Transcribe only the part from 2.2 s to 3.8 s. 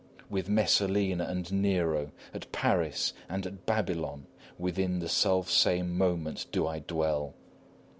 at Paris and at